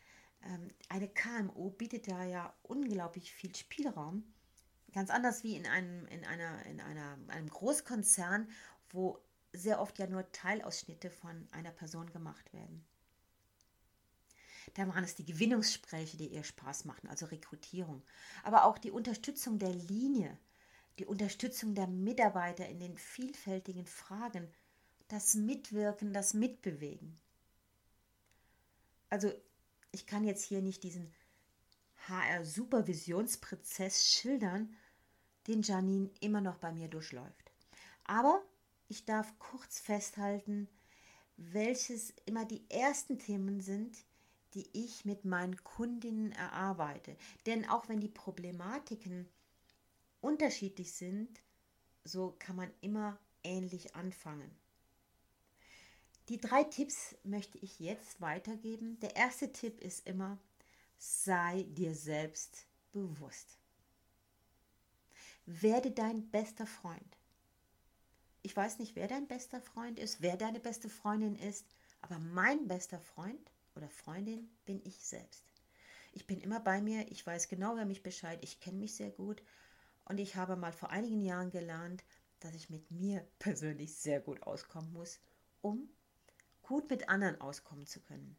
Ähm, 0.44 0.72
eine 0.90 1.08
KMU 1.08 1.72
bietet 1.72 2.08
da 2.08 2.24
ja 2.24 2.54
unglaublich 2.64 3.32
viel 3.32 3.56
Spielraum. 3.56 4.24
Ganz 4.94 5.10
anders 5.10 5.44
wie 5.44 5.56
in 5.56 5.66
einem, 5.68 6.06
in 6.08 6.26
einer, 6.26 6.66
in 6.66 6.82
einer, 6.82 7.18
einem 7.28 7.50
Großkonzern, 7.50 8.50
wo 8.90 9.20
sehr 9.54 9.80
oft 9.80 10.00
ja 10.00 10.08
nur 10.08 10.30
Teilausschnitte 10.32 11.10
von 11.10 11.48
einer 11.52 11.72
Person 11.72 12.12
gemacht 12.12 12.52
werden. 12.54 12.86
Da 14.74 14.88
waren 14.88 15.04
es 15.04 15.16
die 15.16 15.26
Gewinnungsgespräche, 15.26 16.18
die 16.18 16.28
ihr 16.28 16.44
Spaß 16.44 16.86
machten, 16.86 17.08
also 17.08 17.26
Rekrutierung. 17.26 18.04
Aber 18.44 18.66
auch 18.66 18.78
die 18.78 18.92
Unterstützung 18.92 19.60
der 19.60 19.74
Linie, 19.74 20.38
die 21.00 21.06
Unterstützung 21.06 21.76
der 21.76 21.88
Mitarbeiter 21.88 22.68
in 22.68 22.80
den 22.80 22.98
vielfältigen 22.98 23.86
Fragen, 23.86 24.48
das 25.12 25.36
Mitwirken, 25.36 26.14
das 26.14 26.34
Mitbewegen. 26.34 27.20
Also 29.10 29.30
ich 29.92 30.06
kann 30.06 30.24
jetzt 30.24 30.44
hier 30.44 30.62
nicht 30.62 30.84
diesen 30.84 31.14
HR-Supervisionsprozess 32.08 34.08
schildern, 34.08 34.74
den 35.48 35.64
Janine 35.64 36.10
immer 36.22 36.40
noch 36.40 36.56
bei 36.58 36.72
mir 36.72 36.88
durchläuft. 36.88 37.52
Aber 38.06 38.42
ich 38.88 39.04
darf 39.06 39.38
kurz 39.38 39.80
festhalten, 39.80 40.70
welches 41.36 42.14
immer 42.26 42.46
die 42.46 42.64
ersten 42.70 43.20
Themen 43.20 43.60
sind, 43.60 43.98
die 44.54 44.70
ich 44.74 45.06
mit 45.06 45.26
meinen 45.26 45.62
Kundinnen 45.64 46.32
erarbeite. 46.32 47.18
Denn 47.46 47.68
auch 47.68 47.90
wenn 47.90 48.00
die 48.00 48.08
Problematiken 48.08 49.28
unterschiedlich 50.22 50.94
sind, 50.94 51.42
so 52.04 52.36
kann 52.40 52.56
man 52.56 52.72
immer 52.82 53.20
ähnlich 53.44 53.96
anfangen. 53.96 54.61
Die 56.32 56.40
drei 56.40 56.64
Tipps 56.64 57.14
möchte 57.26 57.58
ich 57.58 57.82
jetzt 57.82 58.22
weitergeben. 58.22 58.98
Der 59.02 59.18
erste 59.18 59.52
Tipp 59.52 59.82
ist 59.82 60.08
immer, 60.08 60.38
sei 60.98 61.66
dir 61.68 61.94
selbst 61.94 62.68
bewusst. 62.94 63.58
Werde 65.46 65.92
dein 65.92 66.30
bester 66.30 66.66
Freund. 66.66 67.18
Ich 68.44 68.56
weiß 68.56 68.80
nicht, 68.80 68.96
wer 68.96 69.10
dein 69.10 69.28
bester 69.28 69.60
Freund 69.60 70.00
ist, 70.00 70.22
wer 70.22 70.38
deine 70.38 70.62
beste 70.62 70.88
Freundin 70.88 71.36
ist, 71.36 71.66
aber 72.00 72.18
mein 72.18 72.66
bester 72.66 73.02
Freund 73.02 73.52
oder 73.76 73.90
Freundin 73.90 74.50
bin 74.64 74.82
ich 74.86 75.04
selbst. 75.04 75.44
Ich 76.14 76.28
bin 76.28 76.40
immer 76.40 76.62
bei 76.62 76.80
mir, 76.82 77.12
ich 77.12 77.28
weiß 77.28 77.50
genau 77.50 77.76
wer 77.76 77.86
mich 77.86 78.04
Bescheid, 78.04 78.40
ich 78.42 78.62
kenne 78.62 78.78
mich 78.78 78.96
sehr 78.96 79.10
gut 79.10 79.44
und 80.06 80.18
ich 80.18 80.38
habe 80.38 80.56
mal 80.56 80.72
vor 80.72 80.92
einigen 80.92 81.20
Jahren 81.20 81.52
gelernt, 81.52 82.06
dass 82.40 82.56
ich 82.56 82.70
mit 82.70 82.90
mir 82.90 83.28
persönlich 83.38 83.94
sehr 83.96 84.22
gut 84.22 84.44
auskommen 84.44 84.94
muss, 84.94 85.20
um 85.62 85.90
gut 86.72 86.90
mit 86.90 87.10
anderen 87.10 87.42
auskommen 87.42 87.86
zu 87.86 88.00
können. 88.00 88.38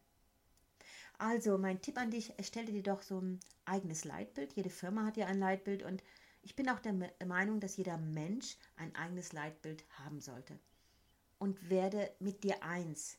Also 1.19 1.59
mein 1.59 1.83
Tipp 1.83 1.99
an 1.99 2.11
dich, 2.11 2.33
erstelle 2.39 2.73
dir 2.73 2.83
doch 2.83 3.03
so 3.03 3.21
ein 3.21 3.41
eigenes 3.67 4.07
Leitbild. 4.07 4.55
Jede 4.55 4.71
Firma 4.71 5.05
hat 5.05 5.19
ja 5.19 5.27
ein 5.27 5.39
Leitbild 5.39 5.83
und 5.83 6.03
ich 6.41 6.57
bin 6.57 6.71
auch 6.71 6.79
der 6.79 6.95
Meinung, 7.27 7.61
dass 7.61 7.77
jeder 7.77 7.99
Mensch 7.99 8.57
ein 8.77 8.97
eigenes 8.97 9.35
Leitbild 9.35 9.85
haben 9.99 10.23
sollte. 10.23 10.59
Und 11.39 11.69
werde 11.69 12.11
mit 12.21 12.43
dir 12.43 12.63
eins. 12.63 13.19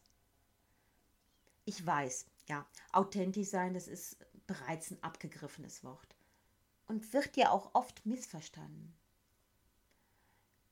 Ich 1.66 1.86
weiß, 1.86 2.26
ja, 2.48 2.66
authentisch 2.92 3.50
sein, 3.50 3.76
das 3.76 3.88
ist 3.88 4.18
bereits 4.48 4.90
ein 4.90 5.04
abgegriffenes 5.04 5.84
Wort 5.84 6.16
und 6.88 7.14
wird 7.14 7.38
ja 7.38 7.52
auch 7.52 7.76
oft 7.76 8.04
missverstanden. 8.04 8.96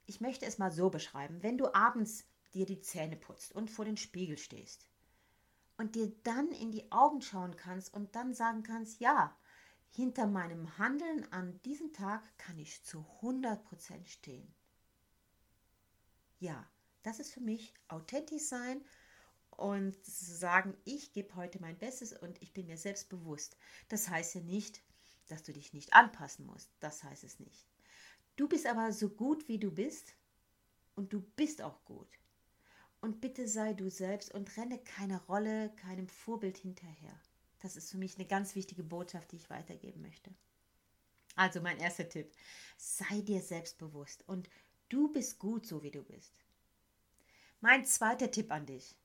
Ich 0.07 0.19
möchte 0.19 0.47
es 0.47 0.57
mal 0.57 0.71
so 0.71 0.89
beschreiben, 0.89 1.43
wenn 1.43 1.59
du 1.59 1.71
abends 1.75 2.25
dir 2.53 2.65
die 2.65 2.81
Zähne 2.81 3.15
putzt 3.15 3.53
und 3.53 3.69
vor 3.69 3.85
den 3.85 3.97
Spiegel 3.97 4.37
stehst 4.37 4.87
und 5.77 5.95
dir 5.95 6.11
dann 6.23 6.51
in 6.51 6.71
die 6.71 6.91
Augen 6.91 7.21
schauen 7.21 7.55
kannst 7.55 7.93
und 7.93 8.15
dann 8.15 8.33
sagen 8.33 8.63
kannst, 8.63 8.99
ja, 8.99 9.35
hinter 9.89 10.27
meinem 10.27 10.77
Handeln 10.77 11.31
an 11.33 11.59
diesem 11.63 11.91
Tag 11.91 12.23
kann 12.37 12.57
ich 12.59 12.83
zu 12.83 13.05
100% 13.21 14.05
stehen. 14.05 14.53
Ja, 16.39 16.69
das 17.03 17.19
ist 17.19 17.33
für 17.33 17.41
mich 17.41 17.73
authentisch 17.87 18.43
sein 18.43 18.83
und 19.49 19.97
sagen, 20.05 20.77
ich 20.85 21.13
gebe 21.13 21.35
heute 21.35 21.59
mein 21.59 21.77
Bestes 21.77 22.13
und 22.13 22.41
ich 22.41 22.53
bin 22.53 22.67
mir 22.67 22.77
selbst 22.77 23.09
bewusst. 23.09 23.57
Das 23.89 24.09
heißt 24.09 24.35
ja 24.35 24.41
nicht, 24.41 24.81
dass 25.27 25.43
du 25.43 25.51
dich 25.51 25.73
nicht 25.73 25.93
anpassen 25.93 26.45
musst. 26.45 26.71
Das 26.79 27.03
heißt 27.03 27.23
es 27.23 27.39
nicht. 27.39 27.67
Du 28.35 28.47
bist 28.47 28.65
aber 28.65 28.91
so 28.91 29.09
gut, 29.09 29.47
wie 29.47 29.59
du 29.59 29.71
bist 29.71 30.15
und 30.95 31.11
du 31.11 31.21
bist 31.35 31.61
auch 31.61 31.83
gut. 31.85 32.20
Und 33.01 33.19
bitte 33.19 33.47
sei 33.47 33.73
du 33.73 33.89
selbst 33.89 34.31
und 34.33 34.55
renne 34.57 34.77
keine 34.77 35.19
Rolle, 35.25 35.71
keinem 35.75 36.07
Vorbild 36.07 36.57
hinterher. 36.57 37.19
Das 37.59 37.75
ist 37.75 37.91
für 37.91 37.97
mich 37.97 38.15
eine 38.15 38.27
ganz 38.27 38.55
wichtige 38.55 38.83
Botschaft, 38.83 39.31
die 39.31 39.37
ich 39.37 39.49
weitergeben 39.49 40.01
möchte. 40.01 40.31
Also 41.35 41.61
mein 41.61 41.79
erster 41.79 42.07
Tipp, 42.07 42.31
sei 42.77 43.21
dir 43.21 43.41
selbstbewusst 43.41 44.23
und 44.27 44.49
du 44.89 45.11
bist 45.11 45.39
gut 45.39 45.65
so, 45.65 45.81
wie 45.81 45.91
du 45.91 46.03
bist. 46.03 46.33
Mein 47.59 47.85
zweiter 47.85 48.29
Tipp 48.29 48.51
an 48.51 48.65
dich, 48.65 48.95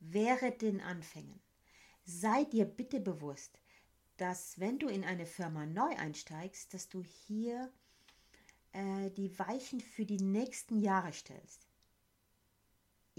wäre 0.00 0.50
den 0.50 0.80
Anfängen. 0.80 1.40
Sei 2.04 2.44
dir 2.44 2.64
bitte 2.64 3.00
bewusst, 3.00 3.60
dass 4.16 4.58
wenn 4.58 4.78
du 4.78 4.88
in 4.88 5.04
eine 5.04 5.26
Firma 5.26 5.64
neu 5.66 5.96
einsteigst, 5.96 6.74
dass 6.74 6.88
du 6.88 7.02
hier 7.02 7.72
äh, 8.72 9.10
die 9.10 9.38
Weichen 9.38 9.80
für 9.80 10.04
die 10.04 10.18
nächsten 10.18 10.80
Jahre 10.80 11.12
stellst. 11.12 11.69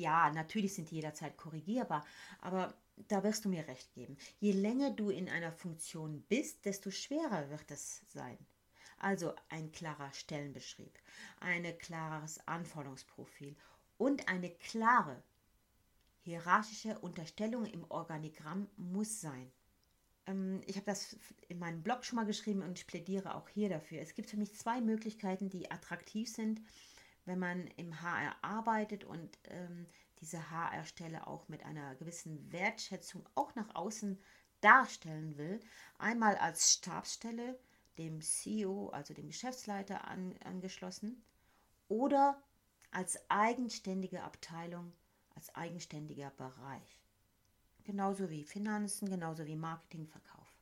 Ja, 0.02 0.32
natürlich 0.32 0.74
sind 0.74 0.90
die 0.90 0.96
jederzeit 0.96 1.38
korrigierbar, 1.38 2.04
aber 2.40 2.74
da 3.08 3.24
wirst 3.24 3.46
du 3.46 3.50
mir 3.50 3.68
recht 3.68 3.94
geben. 3.94 4.18
Je 4.40 4.52
länger 4.52 4.90
du 4.90 5.12
in 5.12 5.30
einer 5.30 5.52
Funktion 5.52 6.24
bist, 6.28 6.66
desto 6.66 6.90
schwerer 6.90 7.52
wird 7.52 7.70
es 7.70 8.02
sein. 8.12 8.40
Also 8.98 9.36
ein 9.50 9.72
klarer 9.72 10.12
Stellenbeschrieb, 10.12 10.98
ein 11.40 11.78
klares 11.78 12.40
Anforderungsprofil 12.48 13.56
und 14.00 14.28
eine 14.28 14.50
klare 14.50 15.22
hierarchische 16.24 16.98
Unterstellung 16.98 17.68
im 17.68 17.86
Organigramm 17.92 18.70
muss 18.78 19.22
sein. 19.22 19.52
Ähm, 20.26 20.62
ich 20.66 20.78
habe 20.78 20.86
das 20.88 21.16
in 21.48 21.60
meinem 21.60 21.84
Blog 21.84 22.06
schon 22.06 22.16
mal 22.16 22.26
geschrieben 22.26 22.64
und 22.64 22.80
ich 22.80 22.88
plädiere 22.88 23.36
auch 23.36 23.50
hier 23.50 23.70
dafür. 23.70 24.02
Es 24.02 24.16
gibt 24.16 24.32
für 24.32 24.38
mich 24.38 24.56
zwei 24.56 24.82
Möglichkeiten, 24.82 25.52
die 25.52 25.70
attraktiv 25.70 26.28
sind, 26.28 26.60
wenn 27.26 27.40
man 27.40 27.68
im 27.78 28.02
HR 28.02 28.36
arbeitet 28.42 29.04
und 29.04 29.38
ähm, 29.46 29.88
diese 30.20 30.52
HR-Stelle 30.52 31.28
auch 31.28 31.48
mit 31.48 31.64
einer 31.64 31.96
gewissen 31.96 32.52
Wertschätzung 32.52 33.28
auch 33.36 33.56
nach 33.56 33.76
außen 33.76 34.20
darstellen 34.62 35.38
will, 35.38 35.60
einmal 35.98 36.36
als 36.38 36.74
Stabsstelle, 36.74 37.60
dem 37.98 38.22
CEO, 38.22 38.90
also 38.90 39.14
dem 39.14 39.28
Geschäftsleiter 39.28 40.08
an, 40.08 40.36
angeschlossen, 40.44 41.24
oder 41.88 42.42
als 42.92 43.20
eigenständige 43.30 44.24
Abteilung, 44.24 44.94
als 45.36 45.54
eigenständiger 45.56 46.30
Bereich. 46.32 47.02
Genauso 47.84 48.30
wie 48.30 48.44
Finanzen, 48.44 49.10
genauso 49.10 49.46
wie 49.46 49.56
Marketing, 49.56 50.08
Verkauf. 50.08 50.56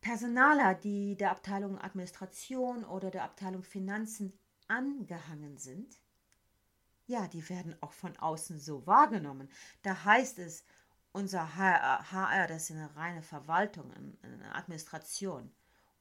Personaler, 0.00 0.74
die 0.74 1.16
der 1.16 1.30
Abteilung 1.30 1.78
Administration 1.78 2.84
oder 2.84 3.10
der 3.10 3.24
Abteilung 3.24 3.64
Finanzen 3.64 4.38
angehangen 4.68 5.56
sind, 5.58 5.98
ja, 7.06 7.28
die 7.28 7.46
werden 7.48 7.76
auch 7.82 7.92
von 7.92 8.16
außen 8.16 8.58
so 8.58 8.86
wahrgenommen. 8.86 9.50
Da 9.82 10.04
heißt 10.04 10.38
es, 10.38 10.64
unser 11.12 11.56
HR, 11.56 12.10
HR 12.10 12.46
das 12.48 12.64
ist 12.64 12.76
eine 12.76 12.96
reine 12.96 13.22
Verwaltung, 13.22 13.92
eine 13.92 14.54
Administration. 14.54 15.52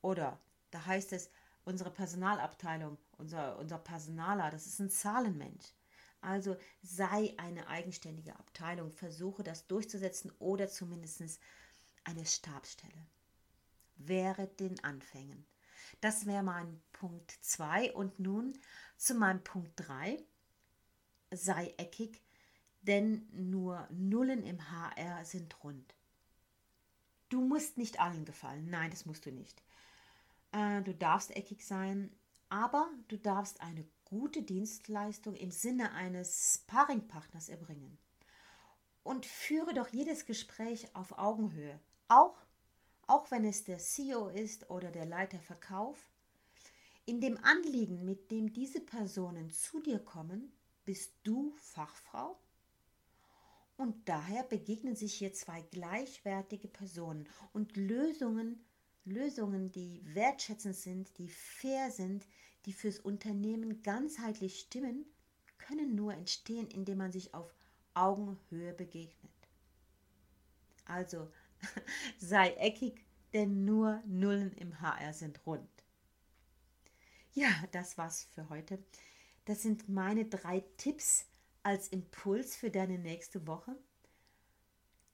Oder 0.01 0.39
da 0.71 0.85
heißt 0.85 1.13
es, 1.13 1.29
unsere 1.65 1.91
Personalabteilung, 1.91 2.97
unser, 3.17 3.57
unser 3.59 3.77
Personaler, 3.77 4.49
das 4.49 4.65
ist 4.65 4.79
ein 4.79 4.89
Zahlenmensch. 4.89 5.73
Also 6.21 6.55
sei 6.81 7.33
eine 7.37 7.67
eigenständige 7.67 8.35
Abteilung, 8.35 8.93
versuche 8.93 9.43
das 9.43 9.67
durchzusetzen 9.67 10.31
oder 10.39 10.69
zumindest 10.69 11.39
eine 12.05 12.25
Stabsstelle. 12.25 13.05
Wäre 13.97 14.47
den 14.47 14.81
Anfängen. 14.83 15.45
Das 16.01 16.25
wäre 16.25 16.43
mein 16.43 16.81
Punkt 16.91 17.31
2 17.41 17.93
und 17.93 18.19
nun 18.19 18.57
zu 18.97 19.15
meinem 19.15 19.43
Punkt 19.43 19.71
3 19.75 20.23
sei 21.31 21.73
eckig, 21.77 22.21
denn 22.81 23.27
nur 23.31 23.87
Nullen 23.91 24.43
im 24.43 24.69
HR 24.71 25.25
sind 25.25 25.63
rund. 25.63 25.95
Du 27.29 27.41
musst 27.41 27.77
nicht 27.77 27.99
allen 27.99 28.25
gefallen, 28.25 28.69
nein, 28.69 28.91
das 28.91 29.05
musst 29.05 29.25
du 29.25 29.31
nicht. 29.31 29.63
Äh, 30.51 30.81
du 30.83 30.93
darfst 30.93 31.35
eckig 31.35 31.65
sein, 31.65 32.11
aber 32.49 32.89
du 33.07 33.17
darfst 33.17 33.61
eine 33.61 33.85
gute 34.05 34.43
Dienstleistung 34.43 35.35
im 35.35 35.49
Sinne 35.49 35.93
eines 35.93 36.61
Sparringpartners 36.61 37.49
erbringen. 37.49 37.97
Und 39.01 39.25
führe 39.25 39.73
doch 39.73 39.87
jedes 39.87 40.25
Gespräch 40.25 40.95
auf 40.95 41.17
Augenhöhe, 41.17 41.79
auch, 42.07 42.37
auch 43.07 43.31
wenn 43.31 43.45
es 43.45 43.63
der 43.63 43.79
CEO 43.79 44.27
ist 44.29 44.69
oder 44.69 44.91
der 44.91 45.05
Leiter 45.05 45.39
Verkauf. 45.39 45.97
In 47.05 47.19
dem 47.19 47.37
Anliegen, 47.43 48.05
mit 48.05 48.31
dem 48.31 48.53
diese 48.53 48.79
Personen 48.79 49.49
zu 49.49 49.81
dir 49.81 49.99
kommen, 49.99 50.51
bist 50.85 51.13
du 51.23 51.53
Fachfrau? 51.57 52.37
Und 53.77 54.07
daher 54.07 54.43
begegnen 54.43 54.95
sich 54.95 55.15
hier 55.15 55.33
zwei 55.33 55.61
gleichwertige 55.63 56.67
Personen 56.67 57.27
und 57.51 57.75
Lösungen, 57.75 58.63
Lösungen, 59.03 59.71
die 59.71 60.01
wertschätzend 60.05 60.75
sind, 60.75 61.17
die 61.17 61.27
fair 61.27 61.91
sind, 61.91 62.25
die 62.65 62.73
fürs 62.73 62.99
Unternehmen 62.99 63.81
ganzheitlich 63.83 64.59
stimmen, 64.59 65.05
können 65.57 65.95
nur 65.95 66.13
entstehen, 66.13 66.67
indem 66.69 66.99
man 66.99 67.11
sich 67.11 67.33
auf 67.33 67.53
Augenhöhe 67.93 68.73
begegnet. 68.73 69.31
Also 70.85 71.29
sei 72.19 72.53
eckig, 72.53 73.05
denn 73.33 73.65
nur 73.65 74.01
Nullen 74.05 74.53
im 74.53 74.79
HR 74.79 75.13
sind 75.13 75.45
rund. 75.45 75.69
Ja, 77.33 77.49
das 77.71 77.97
war's 77.97 78.27
für 78.35 78.49
heute. 78.49 78.83
Das 79.45 79.61
sind 79.63 79.89
meine 79.89 80.25
drei 80.25 80.63
Tipps 80.77 81.25
als 81.63 81.87
Impuls 81.87 82.55
für 82.55 82.69
deine 82.69 82.99
nächste 82.99 83.47
Woche. 83.47 83.75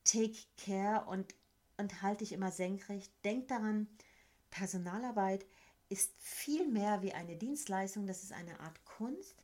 Take 0.04 0.38
care 0.58 1.06
und, 1.06 1.34
und 1.78 2.02
halte 2.02 2.24
dich 2.24 2.34
immer 2.34 2.52
senkrecht. 2.52 3.12
Denk 3.24 3.48
daran, 3.48 3.88
Personalarbeit 4.50 5.46
ist 5.88 6.14
viel 6.20 6.68
mehr 6.68 7.02
wie 7.02 7.14
eine 7.14 7.36
Dienstleistung, 7.36 8.06
das 8.06 8.24
ist 8.24 8.34
eine 8.34 8.60
Art 8.60 8.84
Kunst. 8.86 9.36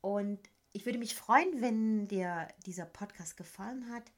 Und 0.00 0.40
ich 0.72 0.86
würde 0.86 0.98
mich 0.98 1.14
freuen, 1.14 1.60
wenn 1.60 2.08
dir 2.08 2.48
dieser 2.66 2.86
Podcast 2.86 3.36
gefallen 3.36 3.90
hat, 3.92 4.10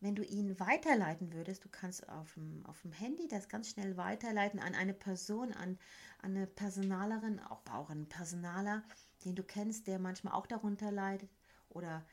wenn 0.00 0.14
du 0.14 0.24
ihn 0.24 0.58
weiterleiten 0.60 1.32
würdest. 1.32 1.64
Du 1.64 1.68
kannst 1.68 2.08
auf 2.08 2.34
dem, 2.34 2.64
auf 2.66 2.82
dem 2.82 2.92
Handy 2.92 3.26
das 3.28 3.48
ganz 3.48 3.70
schnell 3.70 3.96
weiterleiten 3.96 4.60
an 4.60 4.74
eine 4.74 4.94
Person, 4.94 5.52
an, 5.52 5.78
an 6.22 6.36
eine 6.36 6.46
Personalerin, 6.46 7.40
auch, 7.40 7.62
auch 7.70 7.90
einen 7.90 8.08
Personaler 8.08 8.84
den 9.24 9.34
du 9.34 9.42
kennst, 9.42 9.86
der 9.86 9.98
manchmal 9.98 10.34
auch 10.34 10.46
darunter 10.46 10.92
leidet 10.92 11.30
oder 11.68 12.04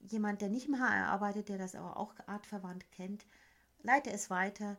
jemand, 0.00 0.40
der 0.40 0.48
nicht 0.48 0.68
im 0.68 0.78
HR 0.78 1.08
arbeitet, 1.08 1.48
der 1.48 1.58
das 1.58 1.74
aber 1.74 1.96
auch 1.96 2.14
artverwandt 2.26 2.90
kennt, 2.92 3.26
leite 3.82 4.10
es 4.10 4.30
weiter, 4.30 4.76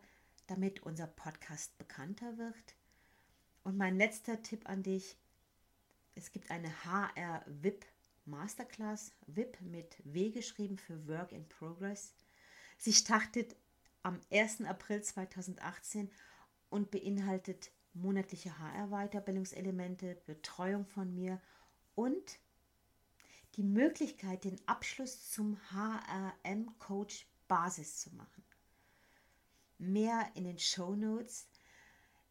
damit 0.48 0.84
unser 0.84 1.08
Podcast 1.08 1.78
bekannter 1.78 2.38
wird. 2.38 2.76
Und 3.64 3.78
mein 3.78 3.98
letzter 3.98 4.42
Tipp 4.42 4.68
an 4.68 4.84
dich, 4.84 5.18
es 6.16 6.32
gibt 6.32 6.52
eine 6.52 6.70
HR 6.86 7.44
VIP 7.48 7.86
Masterclass, 8.26 9.14
VIP 9.28 9.60
mit 9.62 9.98
W 10.04 10.32
geschrieben 10.32 10.78
für 10.78 11.08
Work 11.08 11.32
in 11.32 11.48
Progress. 11.48 12.14
Sie 12.80 12.94
startet 12.94 13.58
am 14.04 14.22
1. 14.32 14.62
April 14.62 15.04
2018 15.04 16.10
und 16.70 16.92
beinhaltet 16.92 17.72
monatliche 17.94 18.58
HR-Weiterbildungselemente, 18.58 20.16
Betreuung 20.26 20.86
von 20.86 21.14
mir 21.14 21.42
und 21.96 22.40
die 23.56 23.64
Möglichkeit, 23.64 24.46
den 24.46 24.62
Abschluss 24.66 25.30
zum 25.30 25.60
HRM-Coach 25.72 27.28
Basis 27.50 28.00
zu 28.00 28.16
machen. 28.16 28.46
Mehr 29.78 30.32
in 30.36 30.46
den 30.46 30.60
Show 30.60 30.96
Notes. 30.96 31.50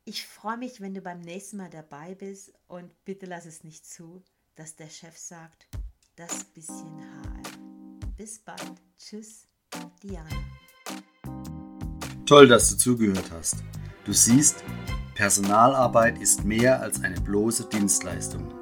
Ich 0.06 0.26
freue 0.26 0.56
mich, 0.56 0.80
wenn 0.80 0.94
du 0.94 1.02
beim 1.02 1.20
nächsten 1.20 1.58
Mal 1.58 1.68
dabei 1.68 2.14
bist 2.14 2.54
und 2.68 3.04
bitte 3.04 3.26
lass 3.26 3.44
es 3.44 3.64
nicht 3.64 3.84
zu, 3.84 4.24
dass 4.54 4.76
der 4.76 4.88
Chef 4.88 5.18
sagt, 5.18 5.68
das 6.16 6.44
bisschen 6.44 7.02
HR. 7.02 8.08
Bis 8.16 8.38
bald. 8.38 8.80
Tschüss, 8.96 9.46
Diana. 10.02 10.28
Toll, 12.26 12.48
dass 12.48 12.70
du 12.70 12.76
zugehört 12.76 13.31
hast. 13.33 13.59
Du 14.04 14.12
siehst, 14.12 14.64
Personalarbeit 15.14 16.18
ist 16.18 16.44
mehr 16.44 16.81
als 16.81 17.02
eine 17.02 17.20
bloße 17.20 17.68
Dienstleistung. 17.70 18.52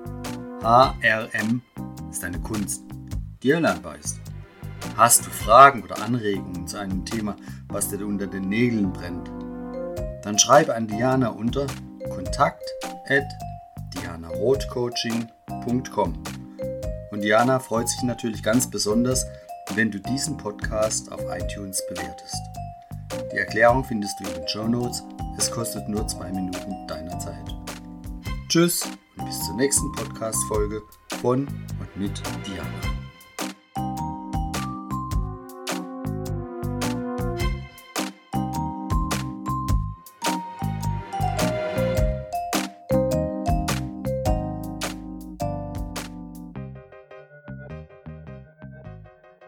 HRM 0.62 1.62
ist 2.10 2.24
eine 2.24 2.40
Kunst, 2.40 2.82
die 3.42 3.50
erlernbar 3.50 3.98
ist. 3.98 4.18
Hast 4.96 5.26
du 5.26 5.30
Fragen 5.30 5.82
oder 5.82 6.02
Anregungen 6.02 6.66
zu 6.66 6.78
einem 6.78 7.04
Thema, 7.04 7.36
was 7.68 7.90
dir 7.90 8.06
unter 8.06 8.26
den 8.26 8.48
Nägeln 8.48 8.90
brennt? 8.92 9.30
Dann 10.22 10.38
schreibe 10.38 10.74
an 10.74 10.88
Diana 10.88 11.28
unter 11.28 11.66
kontakt 12.08 12.64
at 13.08 13.24
dianarothcoaching.com. 13.94 16.22
Und 17.10 17.22
Diana 17.22 17.58
freut 17.58 17.88
sich 17.88 18.02
natürlich 18.02 18.42
ganz 18.42 18.70
besonders, 18.70 19.26
wenn 19.74 19.90
du 19.90 20.00
diesen 20.00 20.36
Podcast 20.36 21.10
auf 21.12 21.20
iTunes 21.30 21.82
bewertest. 21.88 22.36
Die 23.32 23.38
Erklärung 23.38 23.84
findest 23.84 24.18
du 24.20 24.28
in 24.28 24.34
den 24.34 24.48
Show 24.48 24.66
Notes. 24.68 25.02
Es 25.36 25.50
kostet 25.50 25.88
nur 25.88 26.06
zwei 26.08 26.30
Minuten 26.30 26.86
deiner 26.86 27.18
Zeit. 27.18 27.54
Tschüss! 28.48 28.88
bis 29.24 29.40
zur 29.44 29.56
nächsten 29.56 29.90
Podcast-Folge 29.92 30.82
von 31.20 31.46
und 31.46 31.96
mit 31.96 32.22
Diana. 32.46 33.05